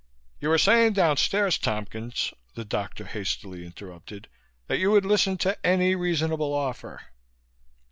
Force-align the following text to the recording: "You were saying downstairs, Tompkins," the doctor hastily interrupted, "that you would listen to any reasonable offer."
"You 0.39 0.49
were 0.49 0.57
saying 0.57 0.93
downstairs, 0.93 1.59
Tompkins," 1.59 2.33
the 2.55 2.65
doctor 2.65 3.05
hastily 3.05 3.63
interrupted, 3.67 4.29
"that 4.65 4.79
you 4.79 4.89
would 4.89 5.05
listen 5.05 5.37
to 5.37 5.63
any 5.63 5.93
reasonable 5.93 6.55
offer." 6.55 7.03